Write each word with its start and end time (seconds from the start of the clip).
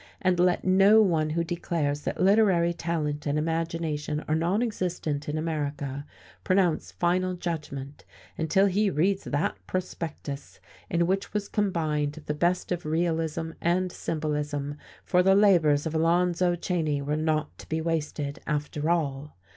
And 0.19 0.39
let 0.39 0.65
no 0.65 0.99
one 0.99 1.29
who 1.29 1.43
declares 1.43 2.01
that 2.01 2.19
literary 2.19 2.73
talent 2.73 3.27
and 3.27 3.37
imagination 3.37 4.25
are 4.27 4.33
nonexistent 4.33 5.29
in 5.29 5.37
America 5.37 6.07
pronounce 6.43 6.91
final 6.93 7.35
judgment 7.35 8.03
until 8.35 8.65
he 8.65 8.89
reads 8.89 9.25
that 9.25 9.57
prospectus, 9.67 10.59
in 10.89 11.05
which 11.05 11.35
was 11.35 11.47
combined 11.47 12.23
the 12.25 12.33
best 12.33 12.71
of 12.71 12.83
realism 12.83 13.51
and 13.61 13.91
symbolism, 13.91 14.75
for 15.05 15.21
the 15.21 15.35
labours 15.35 15.85
of 15.85 15.93
Alonzo 15.93 16.55
Cheyne 16.55 17.05
were 17.05 17.15
not 17.15 17.55
to 17.59 17.69
be 17.69 17.79
wasted, 17.79 18.39
after 18.47 18.89
all. 18.89 19.35